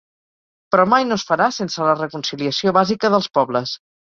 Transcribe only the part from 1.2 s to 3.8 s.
es farà sense la reconciliació bàsica dels pobles.